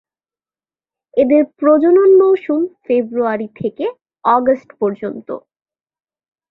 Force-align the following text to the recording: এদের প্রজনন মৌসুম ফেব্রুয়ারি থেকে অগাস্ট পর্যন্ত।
এদের 1.13 1.43
প্রজনন 1.57 2.09
মৌসুম 2.21 2.61
ফেব্রুয়ারি 2.85 3.47
থেকে 3.55 3.85
অগাস্ট 4.25 4.69
পর্যন্ত। 4.79 5.27